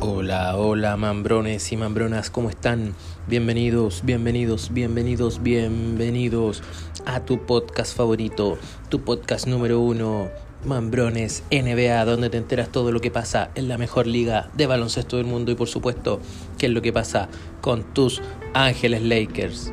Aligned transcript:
Hola, 0.00 0.56
hola, 0.56 0.96
mambrones 0.96 1.72
y 1.72 1.76
mambronas, 1.76 2.30
¿cómo 2.30 2.50
están? 2.50 2.94
Bienvenidos, 3.26 4.02
bienvenidos, 4.04 4.72
bienvenidos, 4.72 5.42
bienvenidos 5.42 6.62
a 7.04 7.24
tu 7.24 7.44
podcast 7.44 7.96
favorito, 7.96 8.58
tu 8.90 9.00
podcast 9.02 9.48
número 9.48 9.80
uno, 9.80 10.28
Mambrones 10.64 11.42
NBA, 11.50 12.04
donde 12.04 12.30
te 12.30 12.36
enteras 12.36 12.70
todo 12.70 12.92
lo 12.92 13.00
que 13.00 13.10
pasa 13.10 13.50
en 13.56 13.66
la 13.66 13.76
mejor 13.76 14.06
liga 14.06 14.50
de 14.54 14.68
baloncesto 14.68 15.16
del 15.16 15.26
mundo 15.26 15.50
y 15.50 15.56
por 15.56 15.66
supuesto 15.66 16.20
qué 16.58 16.66
es 16.66 16.72
lo 16.72 16.80
que 16.80 16.92
pasa 16.92 17.28
con 17.60 17.82
tus 17.92 18.22
Ángeles 18.54 19.02
Lakers. 19.02 19.72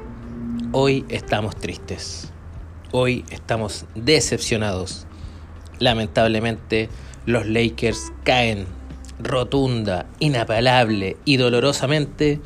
Hoy 0.71 1.05
estamos 1.09 1.55
tristes, 1.55 2.33
hoy 2.91 3.23
estamos 3.29 3.85
decepcionados. 3.93 5.05
Lamentablemente 5.77 6.89
los 7.27 7.45
Lakers 7.45 8.11
caen 8.23 8.65
rotunda, 9.19 10.07
inapelable 10.19 11.17
y 11.25 11.37
dolorosamente 11.37 12.41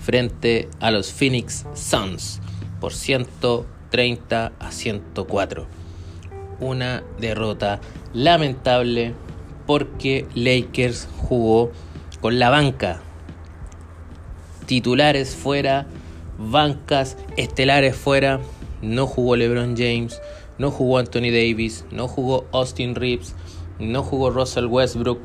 frente 0.00 0.68
a 0.80 0.90
los 0.90 1.12
Phoenix 1.12 1.66
Suns 1.74 2.40
por 2.80 2.92
130 2.92 4.52
a 4.58 4.72
104. 4.72 5.66
Una 6.60 7.02
derrota 7.18 7.80
lamentable 8.12 9.14
porque 9.66 10.26
Lakers 10.34 11.08
jugó 11.16 11.70
con 12.20 12.38
la 12.38 12.50
banca. 12.50 13.00
Titulares 14.66 15.34
fuera, 15.34 15.86
bancas 16.38 17.16
estelares 17.36 17.96
fuera. 17.96 18.40
No 18.82 19.06
jugó 19.06 19.36
LeBron 19.36 19.76
James, 19.76 20.20
no 20.58 20.70
jugó 20.70 20.98
Anthony 20.98 21.30
Davis, 21.30 21.84
no 21.90 22.08
jugó 22.08 22.46
Austin 22.52 22.94
Reeves, 22.94 23.34
no 23.78 24.02
jugó 24.02 24.30
Russell 24.30 24.66
Westbrook, 24.66 25.20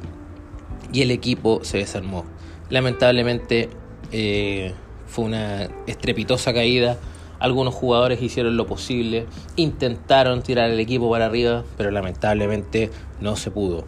y 0.95 1.01
el 1.01 1.11
equipo 1.11 1.59
se 1.63 1.79
desarmó. 1.79 2.23
Lamentablemente 2.69 3.69
eh, 4.13 4.73
fue 5.07 5.25
una 5.25 5.63
estrepitosa 5.87 6.53
caída. 6.53 6.97
Algunos 7.37 7.73
jugadores 7.73 8.21
hicieron 8.21 8.55
lo 8.55 8.65
posible, 8.65 9.25
intentaron 9.57 10.41
tirar 10.41 10.69
el 10.69 10.79
equipo 10.79 11.11
para 11.11 11.25
arriba, 11.25 11.65
pero 11.75 11.91
lamentablemente 11.91 12.91
no 13.19 13.35
se 13.35 13.51
pudo. 13.51 13.83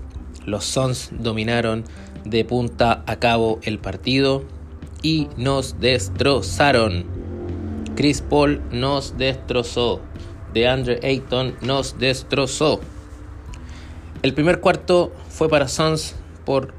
Los 0.45 0.65
Suns 0.65 1.11
dominaron 1.17 1.85
de 2.25 2.43
punta 2.43 3.05
a 3.07 3.15
cabo 3.15 3.59
el 3.63 3.79
partido 3.79 4.43
y 5.01 5.29
nos 5.37 5.79
destrozaron. 5.79 7.05
Chris 7.95 8.21
Paul 8.21 8.61
nos 8.69 9.17
destrozó. 9.17 10.01
De 10.53 10.67
Andre 10.67 10.99
Ayton 11.03 11.55
nos 11.61 11.99
destrozó. 11.99 12.81
El 14.23 14.33
primer 14.33 14.59
cuarto 14.59 15.13
fue 15.29 15.47
para 15.47 15.69
Suns 15.69 16.13
por 16.45 16.76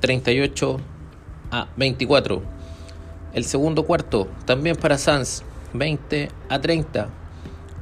38 0.00 0.78
a 1.50 1.68
24. 1.76 2.42
El 3.32 3.44
segundo 3.44 3.84
cuarto 3.84 4.28
también 4.44 4.76
para 4.76 4.98
Suns, 4.98 5.44
20 5.72 6.30
a 6.48 6.60
30. 6.60 7.08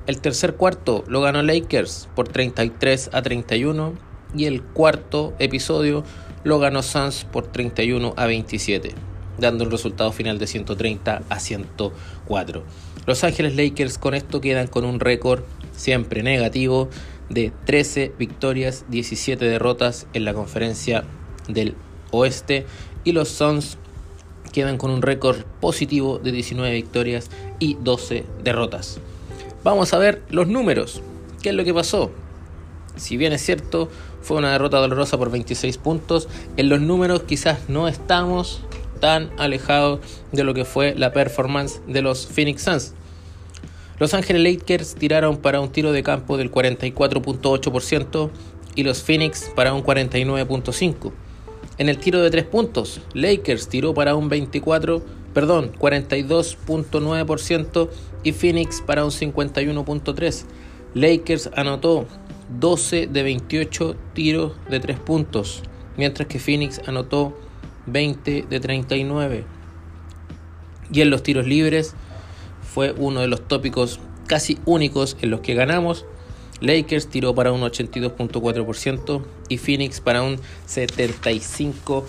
El 0.06 0.20
tercer 0.20 0.55
cuarto 0.55 1.05
lo 1.06 1.20
ganó 1.20 1.42
Lakers 1.42 2.08
por 2.14 2.28
33 2.28 3.11
a 3.12 3.22
31 3.22 3.94
y 4.34 4.44
el 4.44 4.62
cuarto 4.62 5.34
episodio 5.39 6.05
lo 6.44 6.58
ganó 6.58 6.83
Suns 6.83 7.24
por 7.24 7.46
31 7.46 8.14
a 8.16 8.27
27, 8.27 8.94
dando 9.39 9.64
el 9.64 9.70
resultado 9.70 10.12
final 10.12 10.39
de 10.39 10.46
130 10.46 11.22
a 11.28 11.41
104. 11.41 12.62
Los 13.06 13.24
Ángeles 13.24 13.56
Lakers 13.56 13.98
con 13.98 14.14
esto 14.14 14.41
quedan 14.41 14.66
con 14.66 14.84
un 14.84 15.00
récord 15.00 15.42
siempre 15.72 16.22
negativo 16.22 16.89
de 17.30 17.52
13 17.64 18.12
victorias, 18.19 18.84
17 18.89 19.44
derrotas 19.44 20.06
en 20.12 20.24
la 20.24 20.34
conferencia 20.34 21.05
del 21.48 21.74
oeste 22.11 22.67
y 23.05 23.12
los 23.12 23.28
Suns 23.28 23.78
quedan 24.53 24.78
con 24.78 24.91
un 24.91 25.03
récord 25.03 25.45
positivo 25.61 26.19
de 26.19 26.33
19 26.33 26.73
victorias 26.73 27.30
y 27.58 27.74
12 27.80 28.24
derrotas. 28.42 29.01
Vamos 29.64 29.92
a 29.92 29.98
ver 29.98 30.23
los 30.30 30.48
números. 30.48 31.02
¿Qué 31.42 31.51
es 31.51 31.55
lo 31.55 31.64
que 31.64 31.74
pasó? 31.74 32.11
Si 32.96 33.17
bien 33.17 33.33
es 33.33 33.42
cierto, 33.42 33.89
fue 34.23 34.36
una 34.36 34.52
derrota 34.52 34.79
dolorosa 34.79 35.17
por 35.19 35.30
26 35.30 35.79
puntos, 35.79 36.29
en 36.57 36.69
los 36.69 36.80
números 36.80 37.23
quizás 37.23 37.69
no 37.69 37.86
estamos 37.86 38.63
tan 39.01 39.30
alejados 39.39 40.01
de 40.33 40.45
lo 40.45 40.55
que 40.55 40.64
fue 40.64 40.95
la 40.95 41.13
performance 41.13 41.80
de 41.86 42.02
los 42.02 42.27
Phoenix 42.27 42.63
Suns. 42.63 42.95
Los 43.98 44.14
Ángeles 44.14 44.42
Lakers 44.42 44.95
tiraron 44.95 45.39
para 45.39 45.61
un 45.61 45.70
tiro 45.70 45.92
de 45.92 46.02
campo 46.02 46.36
del 46.36 46.51
44.8% 46.51 48.30
y 48.75 48.83
los 48.85 49.02
Phoenix 49.02 49.51
para 49.55 49.75
un 49.75 49.83
49.5%. 49.83 51.13
En 51.78 51.89
el 51.89 51.98
tiro 51.98 52.20
de 52.20 52.30
tres 52.30 52.44
puntos, 52.44 53.00
Lakers 53.14 53.68
tiró 53.68 53.94
para 53.94 54.14
un 54.16 54.28
24, 54.28 55.00
perdón, 55.33 55.72
42.9% 55.78 57.89
y 58.24 58.33
Phoenix 58.33 58.83
para 58.83 59.05
un 59.05 59.12
51.3. 59.12 60.44
Lakers 60.94 61.50
anotó 61.55 62.08
12 62.58 63.06
de 63.06 63.22
28 63.22 63.94
tiros 64.12 64.55
de 64.68 64.80
tres 64.80 64.98
puntos, 64.98 65.62
mientras 65.96 66.27
que 66.27 66.40
Phoenix 66.40 66.80
anotó 66.86 67.39
20 67.86 68.46
de 68.50 68.60
39. 68.60 69.45
Y 70.92 71.00
en 71.02 71.10
los 71.10 71.22
tiros 71.22 71.46
libres 71.46 71.95
fue 72.60 72.92
uno 72.92 73.20
de 73.20 73.28
los 73.28 73.46
tópicos 73.46 74.00
casi 74.27 74.58
únicos 74.64 75.16
en 75.20 75.30
los 75.30 75.39
que 75.40 75.55
ganamos 75.55 76.06
Lakers 76.61 77.08
tiró 77.08 77.35
para 77.35 77.52
un 77.52 77.61
82.4% 77.63 79.23
y 79.48 79.58
Phoenix 79.58 80.01
para 80.01 80.23
un 80.23 80.41
75%. 80.67 82.05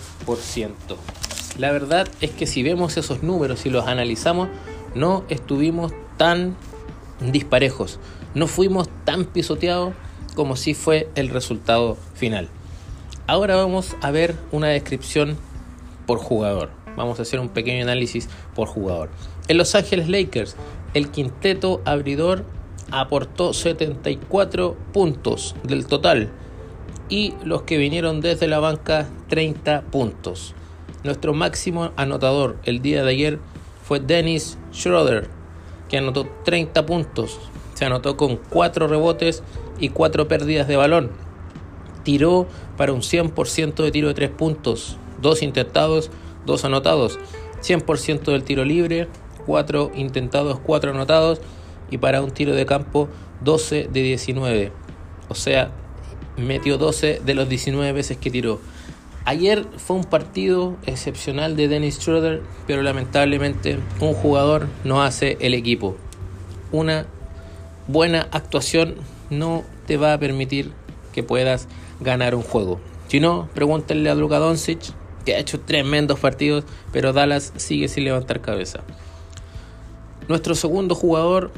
La 1.58 1.72
verdad 1.72 2.08
es 2.20 2.30
que 2.30 2.46
si 2.46 2.62
vemos 2.62 2.96
esos 2.96 3.22
números 3.22 3.66
y 3.66 3.70
los 3.70 3.86
analizamos, 3.86 4.48
no 4.94 5.24
estuvimos 5.28 5.92
tan 6.16 6.56
disparejos, 7.20 7.98
no 8.34 8.46
fuimos 8.46 8.88
tan 9.04 9.24
pisoteados 9.24 9.94
como 10.34 10.56
si 10.56 10.74
fue 10.74 11.08
el 11.14 11.28
resultado 11.28 11.96
final. 12.14 12.48
Ahora 13.26 13.56
vamos 13.56 13.96
a 14.00 14.10
ver 14.10 14.34
una 14.50 14.68
descripción 14.68 15.36
por 16.06 16.18
jugador. 16.18 16.70
Vamos 16.96 17.18
a 17.18 17.22
hacer 17.22 17.38
un 17.40 17.48
pequeño 17.48 17.84
análisis 17.84 18.28
por 18.54 18.66
jugador. 18.66 19.10
En 19.48 19.56
Los 19.58 19.74
Ángeles 19.74 20.08
Lakers, 20.08 20.56
el 20.94 21.10
quinteto 21.10 21.80
abridor 21.84 22.44
aportó 22.90 23.52
74 23.52 24.76
puntos 24.92 25.54
del 25.62 25.86
total 25.86 26.30
y 27.08 27.34
los 27.44 27.62
que 27.62 27.76
vinieron 27.76 28.20
desde 28.20 28.48
la 28.48 28.60
banca 28.60 29.08
30 29.28 29.82
puntos. 29.82 30.54
Nuestro 31.02 31.34
máximo 31.34 31.92
anotador 31.96 32.56
el 32.64 32.82
día 32.82 33.02
de 33.02 33.10
ayer 33.10 33.38
fue 33.82 34.00
Dennis 34.00 34.58
Schroeder, 34.72 35.28
que 35.88 35.98
anotó 35.98 36.28
30 36.44 36.86
puntos. 36.86 37.38
Se 37.74 37.84
anotó 37.84 38.16
con 38.16 38.36
4 38.36 38.86
rebotes 38.86 39.42
y 39.78 39.88
4 39.88 40.28
pérdidas 40.28 40.68
de 40.68 40.76
balón. 40.76 41.10
Tiró 42.04 42.46
para 42.76 42.92
un 42.92 43.00
100% 43.00 43.82
de 43.82 43.90
tiro 43.90 44.08
de 44.08 44.14
3 44.14 44.30
puntos, 44.30 44.96
2 45.20 45.42
intentados, 45.42 46.10
2 46.46 46.64
anotados. 46.64 47.18
100% 47.62 48.32
del 48.32 48.44
tiro 48.44 48.64
libre, 48.64 49.08
4 49.46 49.92
intentados, 49.94 50.60
4 50.60 50.92
anotados 50.92 51.40
y 51.90 51.98
para 51.98 52.22
un 52.22 52.30
tiro 52.30 52.54
de 52.54 52.66
campo 52.66 53.08
12 53.42 53.88
de 53.92 54.02
19. 54.02 54.72
O 55.28 55.34
sea, 55.34 55.70
metió 56.36 56.78
12 56.78 57.20
de 57.24 57.34
los 57.34 57.48
19 57.48 57.92
veces 57.92 58.16
que 58.16 58.30
tiró. 58.30 58.60
Ayer 59.24 59.66
fue 59.76 59.96
un 59.96 60.04
partido 60.04 60.76
excepcional 60.86 61.54
de 61.54 61.68
Dennis 61.68 61.98
Schroeder, 62.00 62.42
pero 62.66 62.82
lamentablemente 62.82 63.78
un 64.00 64.14
jugador 64.14 64.66
no 64.82 65.02
hace 65.02 65.36
el 65.40 65.54
equipo. 65.54 65.96
Una 66.72 67.06
buena 67.86 68.28
actuación 68.30 68.96
no 69.28 69.62
te 69.86 69.96
va 69.96 70.14
a 70.14 70.18
permitir 70.18 70.72
que 71.12 71.22
puedas 71.22 71.68
ganar 72.00 72.34
un 72.34 72.42
juego. 72.42 72.80
Si 73.08 73.20
no, 73.20 73.48
pregúntenle 73.54 74.08
a 74.08 74.14
Luka 74.14 74.38
Doncic, 74.38 74.80
que 75.24 75.34
ha 75.34 75.38
hecho 75.38 75.60
tremendos 75.60 76.18
partidos, 76.18 76.64
pero 76.92 77.12
Dallas 77.12 77.52
sigue 77.56 77.88
sin 77.88 78.04
levantar 78.04 78.40
cabeza. 78.40 78.80
Nuestro 80.28 80.54
segundo 80.54 80.94
jugador 80.94 81.50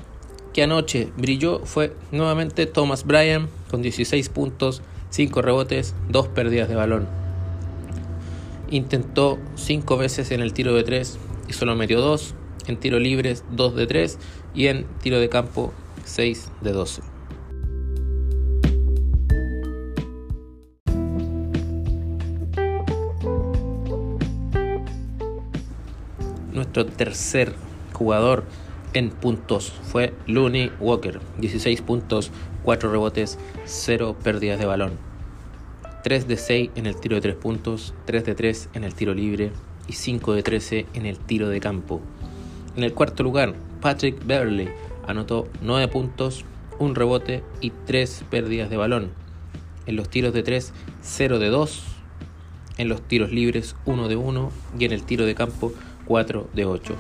que 0.53 0.63
anoche 0.63 1.13
brilló 1.17 1.61
fue 1.65 1.95
nuevamente 2.11 2.67
Thomas 2.67 3.05
Bryan 3.05 3.49
con 3.71 3.83
16 3.83 4.29
puntos, 4.29 4.83
5 5.11 5.43
rebotes, 5.43 5.95
2 6.09 6.29
pérdidas 6.29 6.69
de 6.69 6.75
balón. 6.75 7.09
Intentó 8.71 9.39
5 9.57 9.97
veces 9.97 10.31
en 10.31 10.41
el 10.41 10.53
tiro 10.53 10.75
de 10.75 10.83
3 10.83 11.19
y 11.49 11.53
solo 11.53 11.75
metió 11.75 12.01
2, 12.01 12.35
en 12.67 12.77
tiro 12.79 12.99
libres 12.99 13.45
2 13.51 13.75
de 13.75 13.87
3 13.87 14.19
y 14.55 14.67
en 14.67 14.87
tiro 15.03 15.19
de 15.19 15.29
campo 15.29 15.73
6 16.05 16.51
de 16.61 16.73
12. 16.73 17.03
Nuestro 26.53 26.85
tercer 26.87 27.55
jugador 27.93 28.45
en 28.95 29.11
puntos 29.11 29.73
fue 29.85 30.13
Looney 30.27 30.71
Walker, 30.81 31.21
16 31.39 31.83
puntos, 31.83 32.31
4 32.63 32.91
rebotes, 32.91 33.39
0 33.65 34.17
pérdidas 34.23 34.59
de 34.59 34.67
balón. 34.67 34.93
3 36.05 36.27
de 36.27 36.37
6 36.37 36.71
en 36.75 36.87
el 36.87 36.97
tiro 36.97 37.17
de 37.17 37.23
3 37.23 37.37
puntos, 37.37 37.95
3 38.07 38.25
de 38.25 38.35
3 38.35 38.69
en 38.75 38.85
el 38.85 38.95
tiro 38.95 39.15
libre 39.15 39.53
y 39.87 39.93
5 39.93 40.35
de 40.35 40.43
13 40.43 40.87
en 40.95 41.07
el 41.07 41.19
tiro 41.19 41.49
de 41.49 41.61
campo. 41.61 42.01
En 42.77 42.85
el 42.85 42.93
cuarto 42.93 43.23
lugar, 43.23 43.55
Patrick 43.81 44.25
Beverley 44.27 44.69
anotó 45.07 45.49
9 45.63 45.89
puntos, 45.89 46.45
un 46.79 46.95
rebote 46.95 47.43
y 47.61 47.71
3 47.71 48.25
pérdidas 48.31 48.71
de 48.71 48.77
balón. 48.77 49.11
En 49.87 49.97
los 49.97 50.09
tiros 50.09 50.33
de 50.33 50.43
3, 50.43 50.73
0 51.03 51.39
de 51.39 51.49
2. 51.49 51.83
En 52.79 52.89
los 52.89 53.03
tiros 53.03 53.33
libres, 53.33 53.77
1 53.85 54.09
de 54.09 54.17
1. 54.17 54.51
Y 54.79 54.85
en 54.85 54.93
el 54.93 55.03
tiro 55.03 55.27
de 55.27 55.35
campo, 55.35 55.73
4 56.07 56.49
de 56.55 56.65
8. 56.65 56.97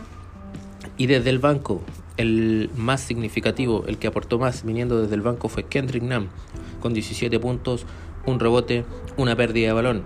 Y 0.99 1.06
desde 1.06 1.31
el 1.31 1.39
banco, 1.39 1.83
el 2.17 2.71
más 2.77 3.00
significativo, 3.00 3.85
el 3.87 3.99
que 3.99 4.06
aportó 4.06 4.39
más 4.39 4.65
viniendo 4.65 5.00
desde 5.00 5.15
el 5.15 5.23
banco 5.23 5.49
fue 5.49 5.65
Kendrick 5.65 6.03
Nunn, 6.03 6.29
con 6.81 6.93
17 6.93 7.39
puntos, 7.41 7.87
un 8.27 8.39
rebote, 8.39 8.85
una 9.17 9.35
pérdida 9.37 9.69
de 9.69 9.73
balón. 9.73 10.03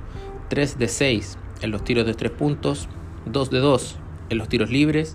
3 0.48 0.78
de 0.78 0.88
6 0.88 1.38
en 1.62 1.70
los 1.70 1.84
tiros 1.84 2.06
de 2.06 2.14
3 2.14 2.30
puntos, 2.32 2.88
2 3.26 3.50
de 3.50 3.58
2 3.58 3.96
en 4.30 4.38
los 4.38 4.48
tiros 4.48 4.70
libres 4.70 5.14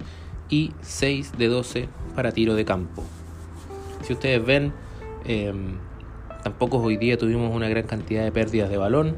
y 0.49 0.71
6 0.81 1.37
de 1.37 1.47
12 1.47 1.89
para 2.15 2.31
tiro 2.31 2.55
de 2.55 2.65
campo. 2.65 3.03
Si 4.03 4.13
ustedes 4.13 4.45
ven, 4.45 4.73
em, 5.25 5.77
tampoco 6.43 6.77
hoy 6.77 6.97
día 6.97 7.17
tuvimos 7.17 7.55
una 7.55 7.69
gran 7.69 7.85
cantidad 7.85 8.23
de 8.23 8.31
pérdidas 8.31 8.69
de 8.69 8.77
balón, 8.77 9.15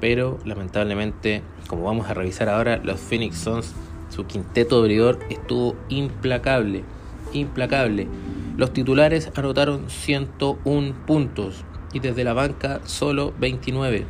pero 0.00 0.38
lamentablemente, 0.44 1.42
como 1.66 1.84
vamos 1.84 2.08
a 2.08 2.14
revisar 2.14 2.48
ahora, 2.48 2.78
los 2.82 3.00
Phoenix 3.00 3.38
Suns, 3.38 3.74
su 4.10 4.26
quinteto 4.26 4.78
abridor 4.78 5.18
estuvo 5.30 5.76
implacable, 5.88 6.84
implacable. 7.32 8.08
Los 8.56 8.72
titulares 8.72 9.30
anotaron 9.34 9.88
101 9.88 10.94
puntos 11.06 11.64
y 11.92 12.00
desde 12.00 12.24
la 12.24 12.34
banca 12.34 12.80
solo 12.84 13.32
29. 13.38 14.04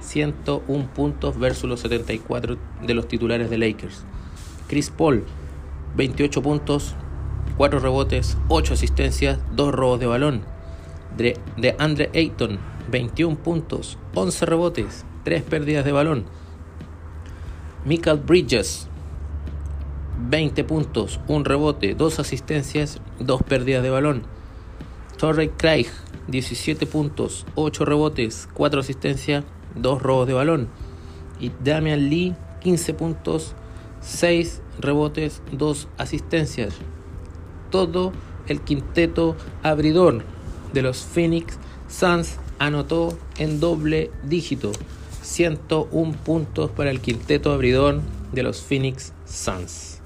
101 0.00 0.94
puntos 0.94 1.38
versus 1.38 1.68
los 1.68 1.80
74 1.80 2.56
de 2.86 2.94
los 2.94 3.08
titulares 3.08 3.50
de 3.50 3.58
Lakers. 3.58 4.04
Chris 4.68 4.90
Paul, 4.90 5.24
28 5.96 6.42
puntos, 6.42 6.94
4 7.56 7.80
rebotes, 7.80 8.38
8 8.48 8.74
asistencias, 8.74 9.38
2 9.56 9.74
robos 9.74 9.98
de 9.98 10.06
balón. 10.06 10.42
De, 11.16 11.36
de 11.56 11.74
Andre 11.78 12.10
Ayton, 12.14 12.58
21 12.90 13.36
puntos, 13.38 13.98
11 14.14 14.46
rebotes, 14.46 15.04
3 15.24 15.42
pérdidas 15.42 15.84
de 15.84 15.92
balón. 15.92 16.24
Michael 17.84 18.18
Bridges, 18.18 18.88
20 20.18 20.64
puntos, 20.64 21.20
1 21.28 21.44
rebote, 21.44 21.94
2 21.94 22.18
asistencias, 22.18 23.00
2 23.20 23.42
pérdidas 23.42 23.82
de 23.82 23.90
balón. 23.90 24.22
Torrey 25.16 25.48
Craig, 25.48 25.86
17 26.28 26.86
puntos, 26.86 27.46
8 27.54 27.84
rebotes, 27.84 28.48
4 28.54 28.80
asistencias, 28.80 29.44
2 29.76 30.02
robos 30.02 30.26
de 30.26 30.34
balón. 30.34 30.68
Y 31.40 31.52
Damian 31.62 32.08
Lee, 32.08 32.34
15 32.60 32.94
puntos, 32.94 33.54
6 34.00 34.62
rebotes, 34.80 35.42
2 35.52 35.88
asistencias. 35.98 36.74
Todo 37.70 38.12
el 38.46 38.60
quinteto 38.60 39.36
abridor 39.62 40.24
de 40.72 40.82
los 40.82 40.98
Phoenix 40.98 41.58
Suns 41.88 42.36
anotó 42.58 43.16
en 43.38 43.60
doble 43.60 44.10
dígito. 44.24 44.72
101 45.22 46.12
puntos 46.24 46.70
para 46.70 46.90
el 46.90 47.00
quinteto 47.00 47.52
abridor 47.52 48.00
de 48.32 48.42
los 48.42 48.62
Phoenix 48.62 49.12
Suns. 49.26 49.97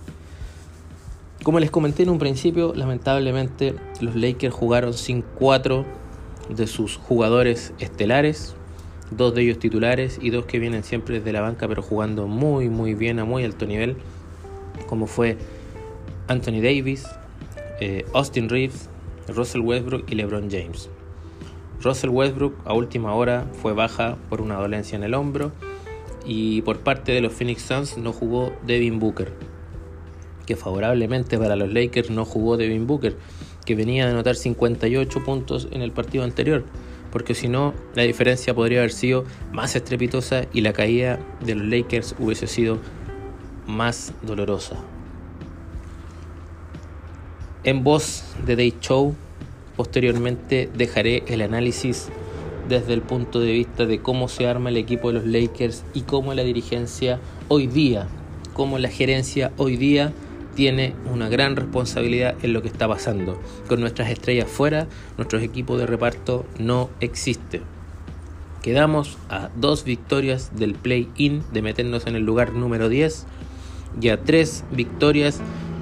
Como 1.42 1.58
les 1.58 1.72
comenté 1.72 2.04
en 2.04 2.10
un 2.10 2.20
principio, 2.20 2.72
lamentablemente 2.72 3.74
los 4.00 4.14
Lakers 4.14 4.54
jugaron 4.54 4.94
sin 4.94 5.22
cuatro 5.22 5.84
de 6.48 6.68
sus 6.68 6.98
jugadores 6.98 7.74
estelares, 7.80 8.54
dos 9.10 9.34
de 9.34 9.42
ellos 9.42 9.58
titulares 9.58 10.20
y 10.22 10.30
dos 10.30 10.44
que 10.44 10.60
vienen 10.60 10.84
siempre 10.84 11.18
desde 11.18 11.32
la 11.32 11.40
banca 11.40 11.66
pero 11.66 11.82
jugando 11.82 12.28
muy 12.28 12.68
muy 12.68 12.94
bien 12.94 13.18
a 13.18 13.24
muy 13.24 13.44
alto 13.44 13.66
nivel, 13.66 13.96
como 14.86 15.08
fue 15.08 15.36
Anthony 16.28 16.60
Davis, 16.62 17.08
eh, 17.80 18.06
Austin 18.14 18.48
Reeves, 18.48 18.88
Russell 19.26 19.62
Westbrook 19.62 20.04
y 20.08 20.14
LeBron 20.14 20.48
James. 20.48 20.90
Russell 21.82 22.10
Westbrook 22.10 22.54
a 22.64 22.72
última 22.72 23.14
hora 23.14 23.48
fue 23.60 23.72
baja 23.72 24.16
por 24.28 24.42
una 24.42 24.54
dolencia 24.54 24.94
en 24.94 25.02
el 25.02 25.14
hombro 25.14 25.50
y 26.24 26.62
por 26.62 26.78
parte 26.78 27.10
de 27.10 27.20
los 27.20 27.32
Phoenix 27.32 27.62
Suns 27.62 27.98
no 27.98 28.12
jugó 28.12 28.52
Devin 28.64 29.00
Booker, 29.00 29.32
que 30.46 30.56
favorablemente 30.56 31.38
para 31.38 31.56
los 31.56 31.72
Lakers 31.72 32.10
no 32.10 32.24
jugó 32.24 32.56
Devin 32.56 32.86
Booker, 32.86 33.16
que 33.64 33.74
venía 33.74 34.06
de 34.06 34.12
anotar 34.12 34.36
58 34.36 35.24
puntos 35.24 35.68
en 35.70 35.82
el 35.82 35.92
partido 35.92 36.24
anterior 36.24 36.64
porque 37.12 37.34
si 37.34 37.46
no, 37.46 37.74
la 37.94 38.02
diferencia 38.02 38.54
podría 38.54 38.78
haber 38.78 38.90
sido 38.90 39.24
más 39.52 39.76
estrepitosa 39.76 40.46
y 40.52 40.62
la 40.62 40.72
caída 40.72 41.20
de 41.44 41.54
los 41.54 41.66
Lakers 41.66 42.16
hubiese 42.18 42.46
sido 42.46 42.78
más 43.66 44.14
dolorosa. 44.22 44.76
En 47.64 47.84
voz 47.84 48.24
de 48.44 48.56
Day 48.56 48.74
Show, 48.80 49.14
posteriormente 49.76 50.70
dejaré 50.74 51.22
el 51.28 51.42
análisis 51.42 52.08
desde 52.68 52.94
el 52.94 53.02
punto 53.02 53.40
de 53.40 53.52
vista 53.52 53.84
de 53.84 54.00
cómo 54.00 54.28
se 54.28 54.46
arma 54.46 54.70
el 54.70 54.78
equipo 54.78 55.08
de 55.12 55.18
los 55.18 55.26
Lakers 55.26 55.84
y 55.92 56.00
cómo 56.02 56.32
la 56.32 56.42
dirigencia 56.42 57.20
hoy 57.48 57.66
día, 57.66 58.08
cómo 58.54 58.78
la 58.78 58.88
gerencia 58.88 59.52
hoy 59.58 59.76
día 59.76 60.12
tiene 60.54 60.94
una 61.10 61.28
gran 61.28 61.56
responsabilidad 61.56 62.34
en 62.42 62.52
lo 62.52 62.62
que 62.62 62.68
está 62.68 62.88
pasando. 62.88 63.40
Con 63.68 63.80
nuestras 63.80 64.10
estrellas 64.10 64.50
fuera, 64.50 64.86
nuestros 65.16 65.42
equipos 65.42 65.78
de 65.78 65.86
reparto 65.86 66.46
no 66.58 66.90
existe. 67.00 67.62
Quedamos 68.62 69.18
a 69.28 69.50
dos 69.56 69.84
victorias 69.84 70.52
del 70.54 70.74
play-in 70.74 71.42
de 71.52 71.62
meternos 71.62 72.06
en 72.06 72.16
el 72.16 72.24
lugar 72.24 72.52
número 72.52 72.88
10 72.88 73.26
y 74.00 74.08
a 74.08 74.22
tres 74.22 74.64
victorias 74.70 75.40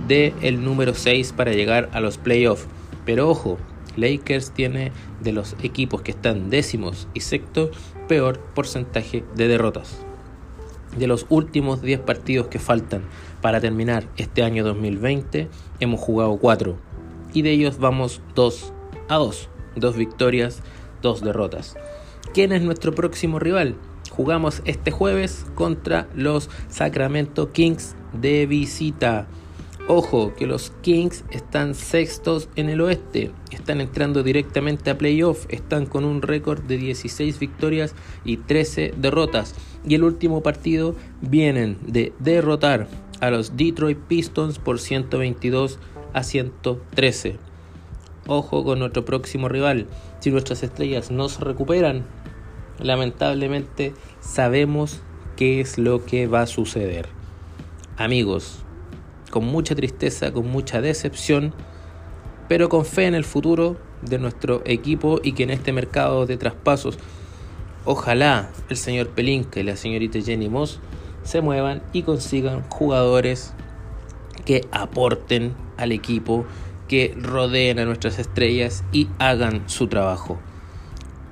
del 0.08 0.64
número 0.64 0.94
6 0.94 1.34
para 1.36 1.52
llegar 1.52 1.90
a 1.92 2.00
los 2.00 2.16
playoffs. 2.16 2.66
Pero 3.04 3.28
ojo, 3.28 3.58
Lakers 3.96 4.52
tiene 4.52 4.92
de 5.22 5.32
los 5.32 5.56
equipos 5.62 6.02
que 6.02 6.12
están 6.12 6.48
décimos 6.48 7.06
y 7.12 7.20
sexto 7.20 7.70
peor 8.08 8.40
porcentaje 8.54 9.24
de 9.34 9.48
derrotas 9.48 10.04
de 10.96 11.06
los 11.06 11.26
últimos 11.28 11.82
10 11.82 12.00
partidos 12.00 12.48
que 12.48 12.58
faltan 12.58 13.02
para 13.40 13.60
terminar 13.60 14.04
este 14.16 14.42
año 14.42 14.64
2020, 14.64 15.48
hemos 15.80 16.00
jugado 16.00 16.36
4 16.36 16.76
y 17.32 17.42
de 17.42 17.50
ellos 17.52 17.78
vamos 17.78 18.20
2 18.34 18.72
a 19.08 19.16
2, 19.16 19.48
dos 19.76 19.96
victorias, 19.96 20.62
dos 21.02 21.22
derrotas. 21.22 21.76
¿Quién 22.32 22.52
es 22.52 22.62
nuestro 22.62 22.94
próximo 22.94 23.38
rival? 23.38 23.74
Jugamos 24.10 24.62
este 24.64 24.90
jueves 24.90 25.46
contra 25.54 26.08
los 26.14 26.50
Sacramento 26.68 27.52
Kings 27.52 27.94
de 28.12 28.46
visita. 28.46 29.26
Ojo 29.88 30.34
que 30.36 30.46
los 30.46 30.72
Kings 30.82 31.24
están 31.30 31.74
sextos 31.74 32.48
en 32.54 32.68
el 32.68 32.80
oeste, 32.80 33.32
están 33.50 33.80
entrando 33.80 34.22
directamente 34.22 34.90
a 34.90 34.98
playoff, 34.98 35.46
están 35.48 35.86
con 35.86 36.04
un 36.04 36.22
récord 36.22 36.62
de 36.62 36.76
16 36.76 37.40
victorias 37.40 37.94
y 38.24 38.36
13 38.36 38.94
derrotas. 38.96 39.54
Y 39.84 39.96
el 39.96 40.04
último 40.04 40.42
partido 40.42 40.94
vienen 41.22 41.78
de 41.84 42.12
derrotar 42.20 42.86
a 43.20 43.30
los 43.30 43.56
Detroit 43.56 43.98
Pistons 43.98 44.58
por 44.58 44.78
122 44.78 45.78
a 46.12 46.22
113. 46.22 47.38
Ojo 48.26 48.64
con 48.64 48.78
nuestro 48.78 49.04
próximo 49.04 49.48
rival. 49.48 49.86
Si 50.20 50.30
nuestras 50.30 50.62
estrellas 50.62 51.10
no 51.10 51.28
se 51.28 51.44
recuperan, 51.44 52.04
lamentablemente 52.78 53.94
sabemos 54.20 55.00
qué 55.36 55.60
es 55.60 55.78
lo 55.78 56.04
que 56.04 56.26
va 56.26 56.42
a 56.42 56.46
suceder. 56.46 57.08
Amigos, 57.96 58.58
con 59.30 59.44
mucha 59.44 59.74
tristeza, 59.74 60.32
con 60.32 60.46
mucha 60.46 60.80
decepción, 60.80 61.52
pero 62.48 62.68
con 62.68 62.84
fe 62.84 63.06
en 63.06 63.14
el 63.14 63.24
futuro 63.24 63.76
de 64.02 64.18
nuestro 64.18 64.62
equipo 64.64 65.20
y 65.22 65.32
que 65.32 65.44
en 65.44 65.50
este 65.50 65.72
mercado 65.72 66.26
de 66.26 66.36
traspasos, 66.36 66.98
ojalá 67.84 68.50
el 68.68 68.76
señor 68.76 69.08
Pelinka 69.10 69.60
y 69.60 69.62
la 69.64 69.76
señorita 69.76 70.20
Jenny 70.20 70.48
Moss 70.48 70.80
se 71.22 71.40
muevan 71.40 71.82
y 71.92 72.02
consigan 72.02 72.62
jugadores 72.68 73.52
que 74.44 74.66
aporten 74.72 75.54
al 75.76 75.92
equipo, 75.92 76.44
que 76.88 77.14
rodeen 77.16 77.78
a 77.78 77.84
nuestras 77.84 78.18
estrellas 78.18 78.84
y 78.92 79.08
hagan 79.18 79.68
su 79.68 79.86
trabajo. 79.86 80.38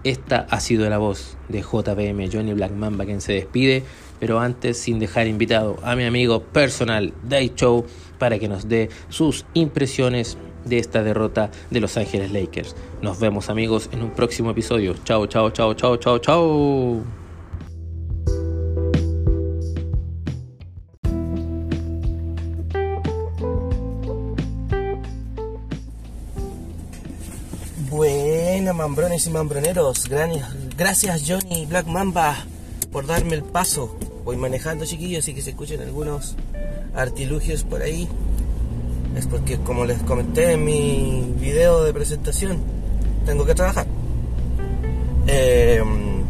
Esta 0.05 0.47
ha 0.51 0.61
sido 0.61 0.89
la 0.89 0.99
voz 0.99 1.37
de 1.49 1.63
JPM 1.63 2.31
Johnny 2.33 2.53
Black 2.53 2.73
Mamba 2.73 3.05
quien 3.05 3.21
se 3.21 3.33
despide 3.33 3.85
pero 4.21 4.41
antes 4.41 4.79
sin 4.79 4.99
dejar 4.99 5.27
invitado 5.27 5.77
a 5.83 5.97
mi 5.97 6.05
amigo 6.05 6.43
personal 6.43 7.13
Day 7.23 7.53
Show 7.55 7.87
para 8.19 8.39
que 8.39 8.49
nos 8.49 8.69
dé 8.69 8.89
sus 9.09 9.45
impresiones 9.55 10.37
de 10.65 10.79
esta 10.79 11.03
derrota 11.03 11.51
de 11.71 11.81
Los 11.81 11.97
Ángeles 11.97 12.33
Lakers. 12.33 12.75
Nos 13.01 13.21
vemos 13.21 13.49
amigos 13.49 13.89
en 13.93 14.03
un 14.03 14.11
próximo 14.11 14.51
episodio. 14.51 14.95
Chao, 15.05 15.27
chao, 15.27 15.51
chao, 15.51 15.75
chao, 15.75 15.97
chao, 15.97 16.19
chao. 16.19 17.28
Mambrones 28.61 29.25
y 29.25 29.31
mambroneros. 29.31 30.09
Gracias 30.77 31.23
Johnny 31.27 31.65
Black 31.67 31.87
Mamba 31.87 32.37
por 32.91 33.07
darme 33.07 33.37
el 33.37 33.45
paso. 33.45 33.97
Voy 34.25 34.37
manejando 34.37 34.85
chiquillos 34.85 35.29
y 35.29 35.35
que 35.35 35.43
se 35.43 35.51
escuchen 35.51 35.81
algunos 35.81 36.35
artilugios 36.93 37.63
por 37.63 37.83
ahí. 37.83 38.09
Es 39.17 39.29
porque 39.29 39.59
como 39.59 39.85
les 39.85 40.03
comenté 40.03 40.53
en 40.53 40.65
mi 40.65 41.35
video 41.39 41.85
de 41.85 41.95
presentación, 41.95 42.59
tengo 43.25 43.47
que 43.47 43.55
trabajar. 43.55 43.87
Eh, 45.29 45.81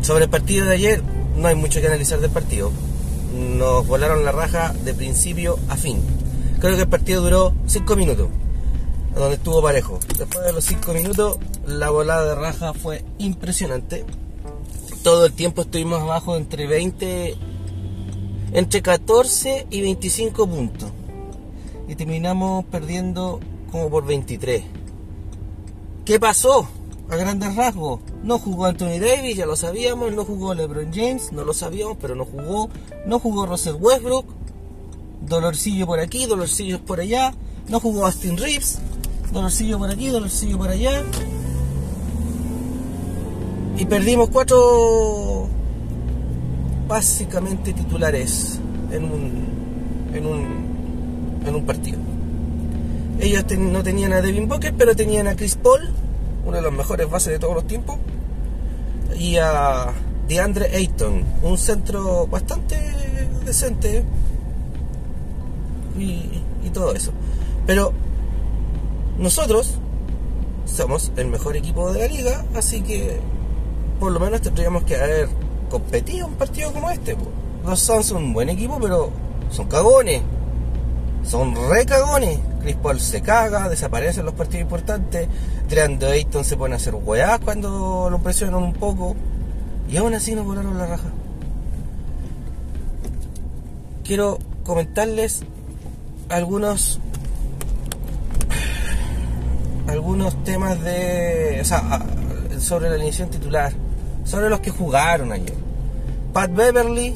sobre 0.02 0.24
el 0.24 0.30
partido 0.30 0.66
de 0.66 0.74
ayer, 0.74 1.02
no 1.34 1.48
hay 1.48 1.54
mucho 1.54 1.80
que 1.80 1.86
analizar 1.86 2.20
del 2.20 2.30
partido. 2.30 2.70
Nos 3.34 3.86
volaron 3.86 4.22
la 4.24 4.32
raja 4.32 4.74
de 4.84 4.92
principio 4.92 5.58
a 5.70 5.76
fin. 5.76 6.02
Creo 6.60 6.76
que 6.76 6.82
el 6.82 6.88
partido 6.88 7.22
duró 7.22 7.54
5 7.66 7.96
minutos 7.96 8.28
donde 9.14 9.36
estuvo 9.36 9.62
parejo. 9.62 9.98
Después 10.16 10.44
de 10.44 10.52
los 10.52 10.64
5 10.64 10.92
minutos, 10.92 11.38
la 11.68 11.90
volada 11.90 12.24
de 12.24 12.34
raja 12.34 12.72
fue 12.72 13.04
impresionante. 13.18 14.04
Todo 15.02 15.26
el 15.26 15.32
tiempo 15.32 15.62
estuvimos 15.62 16.00
abajo 16.00 16.36
entre 16.36 16.66
20, 16.66 17.36
entre 18.52 18.82
14 18.82 19.66
y 19.70 19.82
25 19.82 20.46
puntos. 20.46 20.90
Y 21.86 21.94
terminamos 21.94 22.64
perdiendo 22.66 23.40
como 23.70 23.90
por 23.90 24.06
23. 24.06 24.64
¿Qué 26.04 26.18
pasó? 26.18 26.66
A 27.10 27.16
grandes 27.16 27.54
rasgos, 27.54 28.00
no 28.22 28.38
jugó 28.38 28.66
Anthony 28.66 28.98
Davis, 29.00 29.36
ya 29.36 29.46
lo 29.46 29.56
sabíamos, 29.56 30.12
no 30.12 30.24
jugó 30.24 30.52
LeBron 30.52 30.92
James, 30.92 31.32
no 31.32 31.44
lo 31.44 31.54
sabíamos, 31.54 31.96
pero 31.98 32.14
no 32.14 32.26
jugó, 32.26 32.68
no 33.06 33.18
jugó 33.18 33.46
Russell 33.46 33.76
Westbrook, 33.80 34.26
dolorcillo 35.22 35.86
por 35.86 36.00
aquí, 36.00 36.26
dolorcillos 36.26 36.80
por 36.80 37.00
allá, 37.00 37.32
no 37.68 37.80
jugó 37.80 38.04
Austin 38.04 38.36
Reeves, 38.36 38.78
dolorcillo 39.32 39.78
por 39.78 39.90
aquí, 39.90 40.08
dolorcillo 40.08 40.58
por 40.58 40.68
allá. 40.68 41.02
Y 43.78 43.84
perdimos 43.86 44.28
cuatro 44.30 45.46
básicamente 46.88 47.72
titulares 47.72 48.58
en 48.90 49.04
un, 49.04 50.10
en 50.12 50.26
un, 50.26 51.42
en 51.46 51.54
un 51.54 51.64
partido. 51.64 51.98
Ellos 53.20 53.44
no 53.56 53.84
tenían 53.84 54.12
a 54.12 54.20
Devin 54.20 54.48
Booker, 54.48 54.74
pero 54.76 54.96
tenían 54.96 55.28
a 55.28 55.36
Chris 55.36 55.54
Paul, 55.54 55.92
uno 56.44 56.56
de 56.56 56.62
los 56.62 56.72
mejores 56.72 57.08
bases 57.08 57.34
de 57.34 57.38
todos 57.38 57.54
los 57.54 57.68
tiempos, 57.68 57.98
y 59.16 59.36
a 59.36 59.92
DeAndre 60.26 60.74
Ayton, 60.74 61.22
un 61.44 61.56
centro 61.56 62.26
bastante 62.26 62.76
decente 63.46 64.02
y, 65.96 66.42
y 66.64 66.70
todo 66.72 66.94
eso. 66.94 67.12
Pero 67.64 67.92
nosotros 69.18 69.74
somos 70.64 71.12
el 71.16 71.28
mejor 71.28 71.56
equipo 71.56 71.92
de 71.92 72.00
la 72.00 72.08
liga, 72.08 72.44
así 72.56 72.80
que 72.82 73.20
por 73.98 74.12
lo 74.12 74.20
menos 74.20 74.40
tendríamos 74.40 74.84
que 74.84 74.96
haber 74.96 75.28
competido 75.70 76.26
un 76.26 76.34
partido 76.34 76.72
como 76.72 76.90
este. 76.90 77.16
Los 77.64 77.80
Suns 77.80 78.06
son 78.06 78.24
un 78.24 78.32
buen 78.32 78.48
equipo, 78.48 78.78
pero 78.80 79.10
son 79.50 79.66
cagones. 79.68 80.22
Son 81.24 81.54
re 81.68 81.84
cagones. 81.84 82.38
Chris 82.62 82.76
Paul 82.76 83.00
se 83.00 83.20
caga, 83.20 83.68
desaparece 83.68 84.20
en 84.20 84.26
los 84.26 84.34
partidos 84.34 84.62
importantes. 84.62 85.28
Dreando 85.68 86.06
Ayton 86.06 86.44
se 86.44 86.56
pone 86.56 86.74
a 86.74 86.76
hacer 86.76 86.94
weá 86.94 87.38
cuando 87.38 88.08
lo 88.10 88.18
presionan 88.20 88.62
un 88.62 88.72
poco. 88.72 89.14
Y 89.88 89.96
aún 89.96 90.14
así 90.14 90.34
nos 90.34 90.46
volaron 90.46 90.78
la 90.78 90.86
raja. 90.86 91.08
Quiero 94.04 94.38
comentarles 94.64 95.42
algunos 96.28 97.00
algunos 99.88 100.44
temas 100.44 100.80
de. 100.82 101.58
O 101.60 101.64
sea, 101.64 102.00
sobre 102.58 102.88
la 102.88 102.94
alineación 102.94 103.30
titular. 103.30 103.72
Sobre 104.28 104.50
los 104.50 104.60
que 104.60 104.70
jugaron 104.70 105.32
ayer. 105.32 105.54
Pat 106.34 106.54
Beverly, 106.54 107.14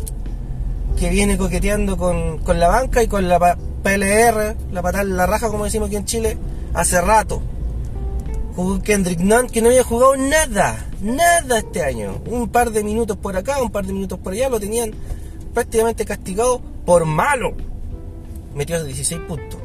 que 0.99 1.11
viene 1.11 1.37
coqueteando 1.37 1.99
con, 1.99 2.40
la 2.59 2.69
banca 2.69 3.02
y 3.02 3.07
con 3.07 3.28
la 3.28 3.38
PLR, 3.83 4.57
la 4.73 4.83
patada 4.83 5.04
la 5.04 5.26
raja, 5.26 5.50
como 5.50 5.64
decimos 5.64 5.88
aquí 5.88 5.97
en 5.97 6.07
Chile, 6.07 6.38
hace 6.73 7.02
rato. 7.02 7.42
Jugó 8.57 8.81
Kendrick 8.81 9.21
Nunn, 9.21 9.49
que 9.49 9.61
no 9.61 9.69
había 9.69 9.85
jugado 9.85 10.16
nada, 10.16 10.87
nada 11.02 11.59
este 11.59 11.83
año. 11.83 12.19
Un 12.26 12.49
par 12.49 12.71
de 12.71 12.83
minutos 12.83 13.19
por 13.19 13.37
acá, 13.37 13.61
un 13.61 13.71
par 13.71 13.85
de 13.85 13.92
minutos 13.92 14.19
por 14.19 14.33
allá, 14.33 14.49
lo 14.49 14.59
tenían 14.59 14.92
prácticamente 15.52 16.07
castigado 16.07 16.62
por 16.87 17.04
malo. 17.04 17.52
Metió 18.54 18.83
16 18.83 19.21
puntos. 19.28 19.61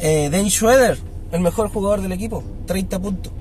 Eh, 0.00 0.28
Dan 0.30 0.50
Schroeder, 0.50 0.98
el 1.32 1.40
mejor 1.40 1.70
jugador 1.70 2.02
del 2.02 2.12
equipo, 2.12 2.44
30 2.66 2.98
puntos. 2.98 3.32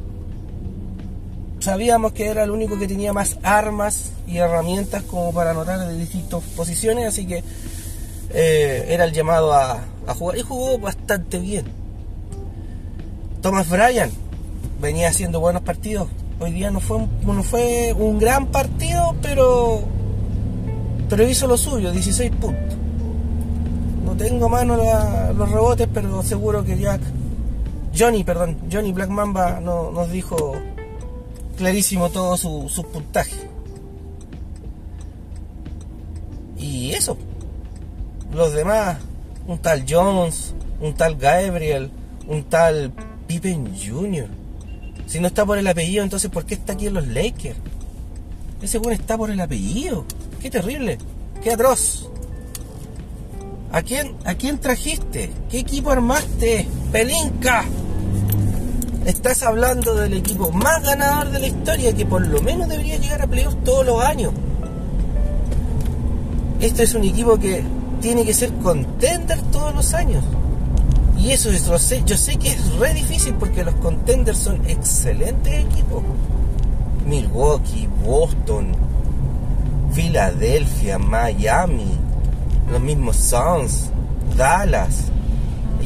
Sabíamos 1.60 2.14
que 2.14 2.28
era 2.28 2.44
el 2.44 2.52
único 2.52 2.80
que 2.80 2.88
tenía 2.88 3.14
más 3.14 3.38
armas 3.44 4.12
y 4.28 4.38
herramientas 4.38 5.04
como 5.04 5.34
para 5.34 5.52
anotar 5.52 5.80
de 5.80 5.98
distintas 5.98 6.42
posiciones, 6.56 7.08
así 7.08 7.26
que 7.26 7.44
eh, 8.32 8.86
era 8.90 9.04
el 9.04 9.12
llamado 9.12 9.54
a, 9.54 9.84
jugar 10.18 10.38
y 10.38 10.42
jugó 10.42 10.80
bastante 10.80 11.40
bien. 11.40 11.66
Thomas 13.42 13.70
Bryan 13.70 14.12
venía 14.82 15.10
haciendo 15.10 15.40
buenos 15.40 15.62
partidos. 15.62 16.08
Hoy 16.40 16.54
día 16.54 16.72
no 16.72 16.80
fue 16.80 17.06
no 17.24 17.44
fue 17.44 17.94
un 17.94 18.18
gran 18.18 18.48
partido, 18.48 19.16
pero 19.22 19.84
pero 21.10 21.28
hizo 21.28 21.48
lo 21.48 21.58
suyo, 21.58 21.92
16 21.92 22.32
puntos 22.32 22.80
tengo 24.20 24.50
mano 24.50 24.78
los 25.34 25.50
rebotes, 25.50 25.88
pero 25.92 26.22
seguro 26.22 26.64
que 26.64 26.78
Jack, 26.78 27.02
Johnny, 27.98 28.24
perdón, 28.24 28.58
Johnny 28.72 28.92
Black 28.92 29.10
Mamba 29.10 29.60
no, 29.62 29.92
nos 29.92 30.12
dijo 30.12 30.56
clarísimo 31.60 32.10
todo 32.10 32.38
su, 32.38 32.70
su 32.70 32.84
puntaje. 32.84 33.36
Y 36.58 36.92
eso. 36.94 37.18
Los 38.34 38.54
demás, 38.54 38.98
un 39.46 39.58
tal 39.58 39.84
Jones, 39.88 40.54
un 40.80 40.94
tal 40.94 41.18
Gabriel, 41.18 41.92
un 42.28 42.44
tal 42.46 42.94
Pippen 43.28 43.76
Jr. 43.78 44.28
Si 45.06 45.20
no 45.20 45.28
está 45.28 45.46
por 45.46 45.58
el 45.58 45.68
apellido, 45.68 46.04
entonces 46.04 46.32
¿por 46.32 46.46
qué 46.46 46.54
está 46.54 46.74
aquí 46.74 46.88
en 46.88 46.94
los 46.94 47.08
Lakers? 47.08 47.58
Ese 48.62 48.78
bueno 48.78 49.02
está 49.02 49.18
por 49.18 49.30
el 49.30 49.42
apellido. 49.42 50.06
Qué 50.42 50.50
terrible, 50.50 50.98
qué 51.44 51.52
atroz. 51.52 52.10
¿A 53.74 53.82
quién, 53.82 54.16
¿A 54.24 54.36
quién 54.36 54.60
trajiste? 54.60 55.30
¿Qué 55.50 55.60
equipo 55.60 55.92
armaste? 55.92 56.68
Pelinka. 56.94 57.66
Estás 59.10 59.42
hablando 59.42 59.96
del 59.96 60.14
equipo 60.14 60.52
más 60.52 60.84
ganador 60.84 61.32
de 61.32 61.40
la 61.40 61.48
historia 61.48 61.96
que 61.96 62.06
por 62.06 62.28
lo 62.28 62.44
menos 62.44 62.70
debería 62.70 62.96
llegar 62.98 63.24
a 63.24 63.26
playoffs 63.26 63.64
todos 63.64 63.84
los 63.84 64.04
años. 64.04 64.32
Este 66.62 66.84
es 66.84 66.94
un 66.94 67.04
equipo 67.04 67.40
que 67.40 67.64
tiene 68.02 68.24
que 68.24 68.36
ser 68.36 68.54
contender 68.58 69.42
todos 69.52 69.74
los 69.74 69.96
años. 69.96 70.24
Y 71.18 71.32
eso 71.32 71.50
es, 71.50 71.68
lo 71.68 71.80
sé, 71.80 72.04
yo 72.06 72.16
sé 72.18 72.38
que 72.38 72.50
es 72.50 72.76
re 72.76 72.94
difícil 72.94 73.34
porque 73.34 73.64
los 73.64 73.74
contenders 73.76 74.38
son 74.38 74.64
excelentes 74.70 75.56
equipos. 75.56 76.04
Milwaukee, 77.08 77.90
Boston, 78.06 78.74
Filadelfia, 79.92 81.00
Miami, 81.00 81.98
los 82.70 82.80
mismos 82.80 83.16
Suns, 83.16 83.90
Dallas, 84.38 85.06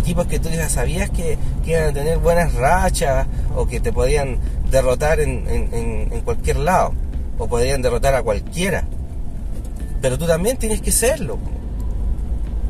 equipos 0.04 0.28
que 0.28 0.38
tú 0.38 0.50
ya 0.50 0.68
sabías 0.68 1.10
que, 1.10 1.38
iban 1.66 1.86
a 1.86 1.94
tener 1.94 2.18
buenas 2.18 2.54
rachas 2.56 3.26
o 3.56 3.66
que 3.66 3.80
te 3.80 3.94
podían 3.94 4.38
derrotar 4.70 5.22
en, 5.22 6.10
cualquier 6.26 6.58
lado 6.58 6.94
o 7.40 7.48
podían 7.48 7.82
derrotar 7.82 8.14
a 8.14 8.22
cualquiera. 8.22 8.84
Pero 10.02 10.18
tú 10.18 10.28
también 10.28 10.58
tienes 10.58 10.82
que 10.82 10.92
serlo. 10.92 11.40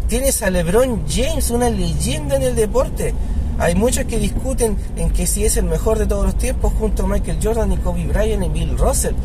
Tienes 0.08 0.44
a 0.44 0.52
LeBron 0.52 1.06
James, 1.10 1.50
una 1.50 1.72
leyenda 1.72 2.36
en 2.36 2.44
el 2.44 2.56
deporte. 2.56 3.16
Hay 3.58 3.74
muchos 3.74 4.06
que 4.06 4.20
discuten 4.20 4.78
en 4.96 5.10
que 5.10 5.26
si 5.26 5.44
es 5.44 5.58
el 5.58 5.66
mejor 5.66 5.98
de 5.98 6.06
todos 6.06 6.26
los 6.26 6.38
tiempos 6.38 6.72
junto 6.78 7.04
a 7.04 7.08
Michael 7.08 7.40
Jordan 7.42 7.72
y 7.72 7.78
Kobe 7.78 8.06
Bryant 8.06 8.44
y 8.44 8.50
Bill 8.50 8.78
Russell. 8.78 9.16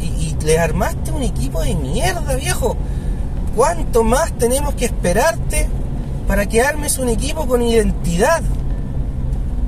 Y, 0.00 0.04
y 0.06 0.36
le 0.46 0.58
armaste 0.58 1.10
un 1.12 1.22
equipo 1.22 1.62
de 1.62 1.74
mierda, 1.74 2.36
viejo. 2.36 2.74
¿Cuánto 3.54 4.02
más 4.02 4.32
tenemos 4.38 4.74
que 4.74 4.86
esperarte 4.86 5.68
para 6.30 6.46
que 6.46 6.62
armes 6.62 6.98
un 6.98 7.08
equipo 7.08 7.44
con 7.48 7.60
identidad? 7.60 8.40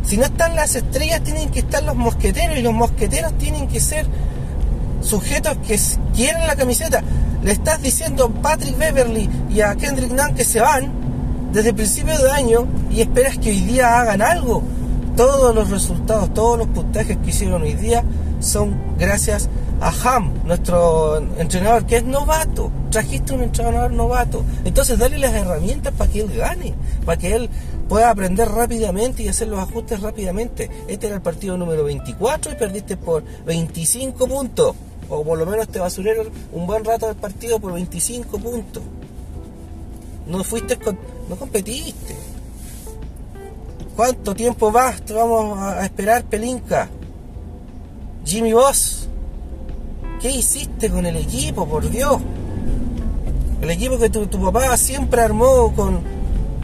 Si 0.04 0.16
no 0.16 0.26
están 0.26 0.54
las 0.54 0.76
estrellas, 0.76 1.20
tienen 1.24 1.50
que 1.50 1.58
estar 1.58 1.82
los 1.82 1.96
mosqueteros 1.96 2.56
y 2.56 2.62
los 2.62 2.72
mosqueteros 2.72 3.36
tienen 3.36 3.66
que 3.66 3.80
ser 3.80 4.06
sujetos 5.00 5.56
que 5.66 5.76
quieren 6.14 6.46
la 6.46 6.54
camiseta. 6.54 7.02
Le 7.42 7.50
estás 7.50 7.82
diciendo 7.82 8.26
a 8.26 8.42
Patrick 8.42 8.78
Beverly 8.78 9.28
y 9.50 9.60
a 9.60 9.74
Kendrick 9.74 10.12
Nunn 10.12 10.36
que 10.36 10.44
se 10.44 10.60
van 10.60 10.92
desde 11.52 11.70
el 11.70 11.74
principio 11.74 12.16
de 12.16 12.30
año 12.30 12.68
y 12.92 13.00
esperas 13.00 13.38
que 13.38 13.50
hoy 13.50 13.62
día 13.62 13.98
hagan 13.98 14.22
algo. 14.22 14.62
Todos 15.16 15.52
los 15.56 15.68
resultados, 15.68 16.32
todos 16.32 16.58
los 16.58 16.68
puntajes 16.68 17.16
que 17.16 17.30
hicieron 17.30 17.62
hoy 17.62 17.74
día 17.74 18.04
son 18.38 18.76
gracias 19.00 19.48
a 19.48 19.61
Ham, 19.88 20.32
nuestro 20.44 21.16
entrenador, 21.38 21.86
que 21.86 21.96
es 21.96 22.04
novato. 22.04 22.70
Trajiste 22.90 23.32
un 23.32 23.42
entrenador 23.42 23.92
novato. 23.92 24.44
Entonces 24.64 24.98
dale 24.98 25.18
las 25.18 25.34
herramientas 25.34 25.92
para 25.92 26.10
que 26.10 26.20
él 26.20 26.32
gane, 26.32 26.74
para 27.04 27.18
que 27.18 27.34
él 27.34 27.50
pueda 27.88 28.10
aprender 28.10 28.48
rápidamente 28.48 29.22
y 29.22 29.28
hacer 29.28 29.48
los 29.48 29.58
ajustes 29.58 30.00
rápidamente. 30.00 30.70
Este 30.86 31.06
era 31.06 31.16
el 31.16 31.22
partido 31.22 31.56
número 31.56 31.84
24 31.84 32.52
y 32.52 32.54
perdiste 32.54 32.96
por 32.96 33.24
25 33.44 34.26
puntos. 34.28 34.76
O 35.08 35.24
por 35.24 35.38
lo 35.38 35.46
menos 35.46 35.68
te 35.68 35.78
basurero 35.78 36.24
un 36.52 36.66
buen 36.66 36.84
rato 36.84 37.06
del 37.06 37.16
partido 37.16 37.58
por 37.58 37.72
25 37.72 38.38
puntos. 38.38 38.82
No 40.26 40.44
fuiste, 40.44 40.78
no 41.28 41.36
competiste. 41.36 42.16
¿Cuánto 43.96 44.34
tiempo 44.34 44.70
más 44.70 45.02
te 45.02 45.12
vamos 45.12 45.58
a 45.58 45.84
esperar, 45.84 46.24
Pelinka? 46.24 46.88
Jimmy 48.24 48.52
Boss, 48.52 49.08
¿qué 50.22 50.30
hiciste 50.30 50.88
con 50.88 51.04
el 51.04 51.16
equipo, 51.16 51.68
por 51.68 51.90
Dios? 51.90 52.18
El 53.60 53.70
equipo 53.70 53.98
que 53.98 54.08
tu, 54.08 54.28
papá 54.40 54.76
siempre 54.76 55.20
armó 55.20 55.74
con, 55.74 56.00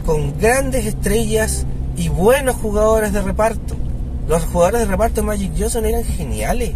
con 0.05 0.39
grandes 0.39 0.85
estrellas 0.85 1.65
y 1.97 2.07
buenos 2.07 2.55
jugadores 2.55 3.11
de 3.11 3.21
reparto. 3.21 3.75
Los 4.27 4.43
jugadores 4.45 4.81
de 4.81 4.85
reparto 4.87 5.21
de 5.21 5.27
Magic 5.27 5.51
Johnson 5.57 5.85
eran 5.85 6.03
geniales. 6.03 6.71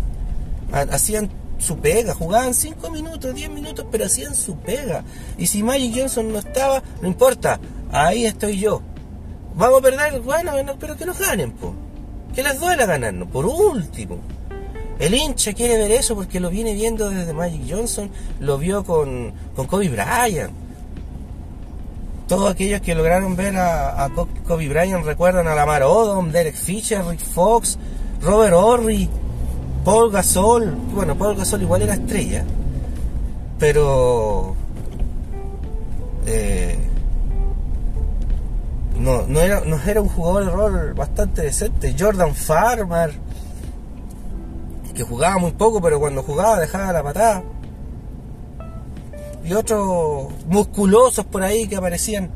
Hacían 0.72 1.30
su 1.58 1.78
pega, 1.78 2.13
jugaban 2.13 2.54
5 2.54 2.90
minutos, 2.90 3.34
10 3.34 3.50
minutos, 3.52 3.86
pero 3.90 4.06
hacían 4.06 4.36
su 4.36 4.58
pega. 4.58 5.04
Y 5.38 5.48
si 5.48 5.63
Magic 5.63 5.94
Johnson 5.96 6.34
no 6.34 6.40
estaba, 6.40 6.84
no 7.02 7.08
importa, 7.08 7.60
ahí 7.92 8.25
estoy 8.25 8.60
yo. 8.60 8.82
Vamos 9.56 9.80
a 9.80 9.84
perder, 9.84 10.20
bueno, 10.22 10.52
pero 10.80 10.98
que 10.98 11.06
nos 11.06 11.20
ganen, 11.20 11.52
po. 11.52 11.74
Que 12.34 12.44
les 12.44 12.60
duela 12.60 12.86
ganarnos, 12.86 13.30
por 13.30 13.46
último. 13.46 14.18
El 15.00 15.14
hincha 15.14 15.54
quiere 15.54 15.78
ver 15.78 15.92
eso 15.92 16.16
porque 16.16 16.40
lo 16.40 16.50
viene 16.50 16.74
viendo 16.74 17.10
desde 17.10 17.34
Magic 17.34 17.64
Johnson, 17.70 18.10
lo 18.40 18.58
vio 18.58 18.84
con, 18.84 19.34
con 19.56 19.68
Kobe 19.68 19.90
Bryant. 19.90 20.54
Todos 22.28 22.52
aquellos 22.52 22.82
que 22.82 22.96
lograron 22.96 23.36
ver 23.36 23.56
a, 23.58 24.10
Kobe 24.48 24.70
Bryant 24.70 25.06
recuerdan 25.06 25.48
a 25.48 25.56
Lamar 25.56 25.84
Odom, 25.84 26.32
Derek 26.32 26.56
Fisher, 26.56 27.04
Rick 27.06 27.20
Fox, 27.20 27.78
Robert 28.22 28.54
Horry, 28.54 29.10
Paul 29.84 30.12
Gasol. 30.12 30.72
Bueno, 30.94 31.18
Paul 31.18 31.36
Gasol 31.36 31.64
igual 31.64 31.82
era 31.82 31.96
estrella, 31.96 32.46
pero 33.60 34.56
eh, 36.26 36.78
no, 38.98 39.24
no, 39.28 39.42
era, 39.42 39.62
no 39.62 39.78
era 39.86 40.02
un 40.02 40.08
jugador 40.08 40.46
de 40.46 40.52
rol 40.52 40.94
bastante 40.94 41.42
decente. 41.42 41.96
Jordan 42.00 42.34
Farmer 42.34 43.12
que 44.94 45.04
jugaba 45.04 45.38
muy 45.38 45.52
poco, 45.52 45.82
pero 45.82 46.00
cuando 46.00 46.24
jugaba 46.24 46.60
dejaba 46.60 46.94
la 46.94 47.04
patada. 47.04 47.44
Y 49.44 49.54
otros 49.54 50.32
musculosos 50.48 51.26
por 51.26 51.44
ahí 51.44 51.68
que 51.68 51.76
aparecían 51.76 52.32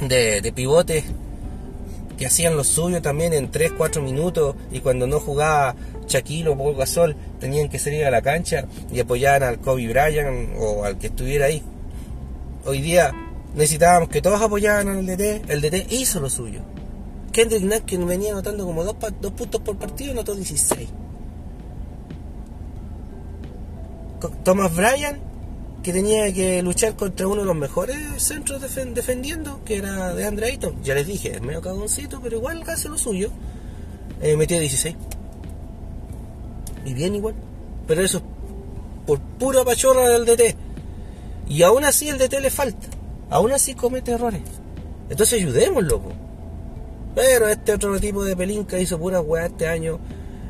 de, 0.00 0.40
de 0.40 0.52
pivotes 0.52 1.04
que 2.20 2.26
hacían 2.26 2.54
lo 2.54 2.64
suyo 2.64 3.00
también 3.00 3.32
en 3.32 3.50
3-4 3.50 4.02
minutos 4.02 4.54
y 4.70 4.80
cuando 4.80 5.06
no 5.06 5.20
jugaba 5.20 5.74
Shaquille 6.06 6.50
o 6.50 6.58
Paul 6.58 6.76
Gasol 6.76 7.16
tenían 7.38 7.70
que 7.70 7.78
salir 7.78 8.04
a 8.04 8.10
la 8.10 8.20
cancha 8.20 8.66
y 8.92 9.00
apoyar 9.00 9.42
al 9.42 9.58
Kobe 9.58 9.88
Bryant 9.88 10.50
o 10.58 10.84
al 10.84 10.98
que 10.98 11.06
estuviera 11.06 11.46
ahí. 11.46 11.62
Hoy 12.66 12.82
día 12.82 13.12
necesitábamos 13.54 14.10
que 14.10 14.20
todos 14.20 14.42
apoyaran 14.42 14.88
al 14.88 15.06
DT, 15.06 15.50
el 15.50 15.62
DT 15.62 15.90
hizo 15.92 16.20
lo 16.20 16.28
suyo. 16.28 16.60
Kendrick 17.32 17.62
Nunn 17.62 17.80
que 17.86 17.96
venía 17.96 18.32
anotando 18.32 18.66
como 18.66 18.84
dos, 18.84 18.96
dos 19.18 19.32
puntos 19.32 19.62
por 19.62 19.78
partido 19.78 20.12
anotó 20.12 20.34
16. 20.34 20.90
Thomas 24.44 24.74
Bryan, 24.74 25.18
que 25.82 25.92
tenía 25.92 26.32
que 26.32 26.62
luchar 26.62 26.94
contra 26.94 27.26
uno 27.26 27.40
de 27.40 27.46
los 27.46 27.56
mejores 27.56 27.96
centros 28.22 28.60
defendiendo, 28.60 29.62
que 29.64 29.76
era 29.76 30.14
de 30.14 30.26
Andre 30.26 30.46
Ayton. 30.46 30.82
Ya 30.82 30.94
les 30.94 31.06
dije, 31.06 31.36
es 31.36 31.42
medio 31.42 31.60
cagoncito, 31.60 32.20
pero 32.20 32.36
igual 32.36 32.62
hace 32.66 32.88
lo 32.88 32.98
suyo. 32.98 33.30
Eh, 34.20 34.36
metió 34.36 34.58
16. 34.60 34.94
Y 36.84 36.94
bien 36.94 37.14
igual. 37.14 37.34
Pero 37.86 38.02
eso 38.02 38.22
por 39.06 39.18
pura 39.20 39.64
pachorra 39.64 40.08
del 40.08 40.24
DT. 40.24 40.54
Y 41.48 41.62
aún 41.62 41.84
así 41.84 42.08
el 42.08 42.18
DT 42.18 42.40
le 42.40 42.50
falta. 42.50 42.86
Aún 43.30 43.52
así 43.52 43.74
comete 43.74 44.12
errores. 44.12 44.42
Entonces 45.08 45.40
ayudémoslo. 45.40 46.00
Pero 47.14 47.48
este 47.48 47.72
otro 47.72 47.98
tipo 47.98 48.22
de 48.24 48.36
pelinca 48.36 48.78
hizo 48.78 48.98
pura 48.98 49.20
weá 49.20 49.46
este 49.46 49.66
año. 49.66 49.98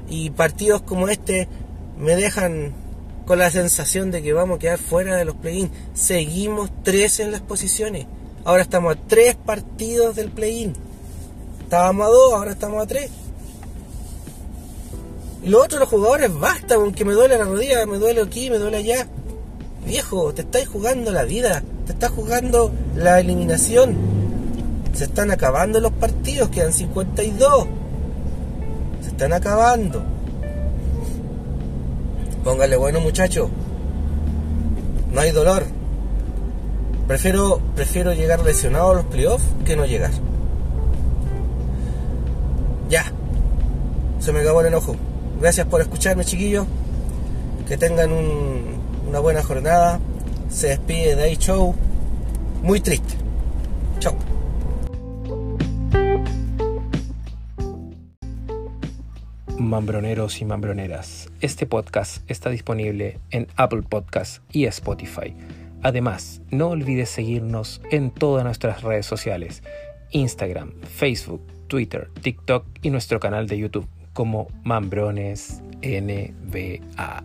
Y 0.09 0.31
partidos 0.31 0.83
como 0.83 1.09
este 1.09 1.49
me 1.97 2.17
dejan 2.17 2.75
con 3.27 3.39
la 3.39 3.51
sensación 3.51 4.11
de 4.11 4.23
que 4.23 4.33
vamos 4.33 4.57
a 4.57 4.59
quedar 4.59 4.79
fuera 4.79 5.17
de 5.17 5.25
los 5.25 5.37
play-in. 5.37 5.71
Seguimos 5.95 6.71
tres 6.83 7.21
en 7.21 7.33
las 7.33 7.41
posiciones. 7.41 8.07
Ahora 8.45 8.63
estamos 8.63 8.97
a 8.97 8.99
tres 9.07 9.37
partidos 9.37 10.17
del 10.17 10.31
play-in. 10.31 10.75
Estábamos 11.61 12.07
a 12.07 12.11
dos, 12.11 12.33
ahora 12.35 12.53
estamos 12.53 12.83
a 12.83 12.87
tres. 12.87 13.11
Y 15.43 15.49
los 15.49 15.65
otros 15.65 15.81
los 15.81 15.89
jugadores, 15.89 16.33
basta 16.39 16.77
con 16.77 16.93
que 16.93 17.05
me 17.05 17.15
duele 17.15 17.39
la 17.39 17.45
rodilla, 17.45 17.87
me 17.87 17.99
duele 17.99 18.23
aquí, 18.23 18.51
me 18.51 18.59
duele 18.59 18.79
allá. 18.79 19.07
Viejo, 19.87 20.35
te 20.35 20.43
estáis 20.43 20.69
jugando 20.69 21.11
la 21.11 21.25
vida, 21.25 21.63
te 21.87 21.93
estás 21.93 22.11
jugando 22.11 22.71
la 22.95 23.21
eliminación. 23.21 23.97
Se 24.93 25.05
están 25.05 25.31
acabando 25.31 25.81
los 25.81 25.93
partidos, 25.93 26.51
quedan 26.51 26.73
52. 26.73 27.67
Se 29.03 29.09
están 29.09 29.33
acabando. 29.33 30.03
Póngale 32.45 32.77
bueno 32.77 33.01
muchacho. 33.01 33.51
No 35.13 35.21
hay 35.21 35.31
dolor. 35.31 35.65
Prefiero, 37.07 37.61
prefiero 37.75 38.13
llegar 38.15 38.45
lesionado 38.45 38.93
a 38.93 38.95
los 38.95 39.05
playoffs 39.07 39.45
que 39.65 39.77
no 39.77 39.85
llegar. 39.85 40.13
Ya. 42.89 43.05
Se 44.21 44.33
me 44.33 44.41
acabó 44.41 44.61
el 44.61 44.69
enojo. 44.69 44.97
Gracias 45.41 45.67
por 45.67 45.81
escucharme 45.81 46.25
chiquillos. 46.25 46.67
Que 47.67 47.77
tengan 47.77 48.13
una 48.13 49.19
buena 49.21 49.43
jornada. 49.43 50.01
Se 50.51 50.69
despide 50.69 51.17
de 51.17 51.37
Show. 51.37 51.75
Muy 52.63 52.81
triste. 52.81 53.15
Mambroneros 59.71 60.41
y 60.41 60.45
mambroneras, 60.45 61.31
este 61.41 61.65
podcast 61.65 62.29
está 62.29 62.51
disponible 62.51 63.21
en 63.31 63.47
Apple 63.55 63.83
Podcast 63.83 64.43
y 64.51 64.65
Spotify. 64.65 65.33
Además, 65.83 66.43
no 66.51 66.71
olvides 66.71 67.09
seguirnos 67.09 67.81
en 67.93 68.11
todas 68.11 68.43
nuestras 68.43 68.83
redes 68.83 69.07
sociales, 69.07 69.63
Instagram, 70.11 70.73
Facebook, 70.83 71.47
Twitter, 71.69 72.11
TikTok 72.21 72.67
y 72.83 72.91
nuestro 72.91 73.21
canal 73.21 73.47
de 73.47 73.59
YouTube 73.59 73.87
como 74.13 74.49
Mambrones 74.65 75.63
NBA. 75.83 77.23